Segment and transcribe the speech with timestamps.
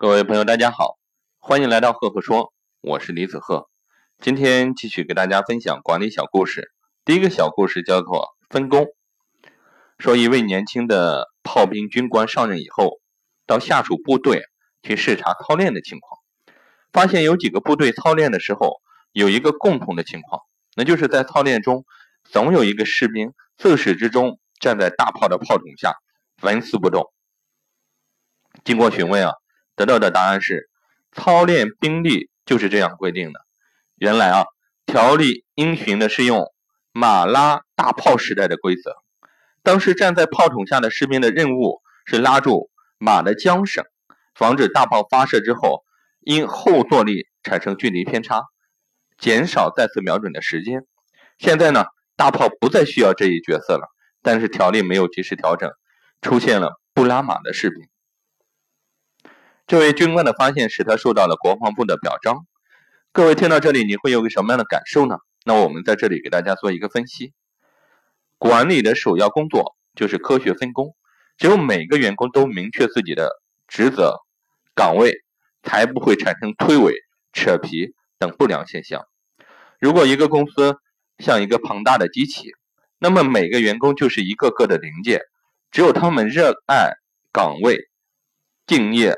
[0.00, 0.96] 各位朋友，大家好，
[1.40, 3.68] 欢迎来到赫赫说，我是李子赫。
[4.20, 6.70] 今天继续给大家分享管理小故事。
[7.04, 8.86] 第一个小故事叫做分工。
[9.98, 13.00] 说一位年轻的炮兵军官上任以后，
[13.44, 14.44] 到下属部队
[14.84, 16.20] 去视察操练的情况，
[16.92, 18.80] 发现有几个部队操练的时候
[19.10, 20.42] 有一个共同的情况，
[20.76, 21.84] 那就是在操练中
[22.22, 25.94] 总有一个士兵自始至终站在大炮的炮筒下
[26.42, 27.12] 纹丝不动。
[28.62, 29.32] 经过询问啊。
[29.78, 30.68] 得到的答案是，
[31.12, 33.46] 操练兵力就是这样规定的。
[33.94, 34.44] 原来啊，
[34.86, 36.52] 条例应循的是用
[36.90, 38.96] 马拉大炮时代的规则。
[39.62, 43.84] 当时站在炮筒下的士兵的任务是拉住马的缰绳，
[44.34, 45.84] 防止大炮发射之后
[46.18, 48.42] 因后坐力产生距离偏差，
[49.16, 50.84] 减少再次瞄准的时间。
[51.38, 51.84] 现在呢，
[52.16, 53.86] 大炮不再需要这一角色了，
[54.22, 55.70] 但是条例没有及时调整，
[56.20, 57.88] 出现了不拉马的士兵。
[59.68, 62.46] 这位军官的发现使他受到了国防部的表彰。
[63.12, 65.18] 各位听到这里，你会有个什么样的感受呢？
[65.44, 67.34] 那我们在这里给大家做一个分析。
[68.38, 70.96] 管理的首要工作就是科学分工，
[71.36, 73.28] 只有每个员工都明确自己的
[73.66, 74.16] 职责
[74.74, 75.12] 岗位，
[75.62, 76.94] 才不会产生推诿、
[77.34, 79.04] 扯皮等不良现象。
[79.78, 80.76] 如果一个公司
[81.18, 82.52] 像一个庞大的机器，
[82.98, 85.20] 那么每个员工就是一个个的零件，
[85.70, 86.92] 只有他们热爱
[87.30, 87.90] 岗位、
[88.66, 89.14] 敬业。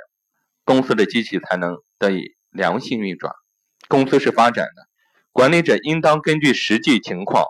[0.70, 3.32] 公司的机器才能得以良性运转。
[3.88, 4.86] 公司是发展的，
[5.32, 7.44] 管理者应当根据实际情况，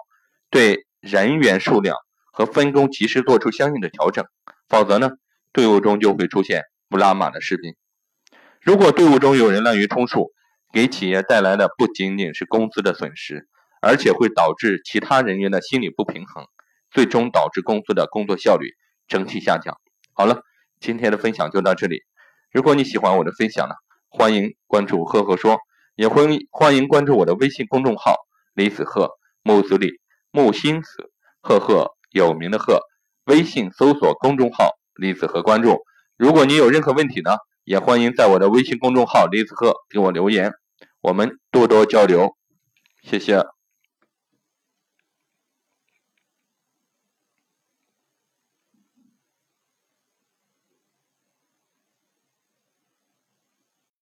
[0.48, 1.98] 对人员数量
[2.32, 4.24] 和分工及时做出相应的调整。
[4.70, 5.10] 否则呢，
[5.52, 7.74] 队伍中就会出现不拉马的士兵。
[8.62, 10.32] 如果队伍中有人滥竽充数，
[10.72, 13.46] 给企业带来的不仅仅是工资的损失，
[13.82, 16.46] 而且会导致其他人员的心理不平衡，
[16.90, 18.70] 最终导致公司的工作效率
[19.08, 19.77] 整体下降。
[20.14, 20.40] 好了，
[20.80, 22.02] 今天的分享就到这里。
[22.52, 23.74] 如果你喜欢我的分享呢，
[24.08, 25.58] 欢迎关注“赫赫说”，
[25.94, 28.16] 也欢迎欢迎关注我的微信公众号
[28.54, 29.10] “李子赫
[29.42, 30.00] 木子李
[30.32, 32.80] 木心子赫赫有名的赫”。
[33.27, 35.78] 微信搜索公众号“李子赫”关注。
[36.16, 40.52] 如果你有任何问题呢，也欢迎在我的微信公众号“李子赫”给我留言，
[41.00, 42.34] 我们多多交流。
[43.02, 43.44] 谢谢。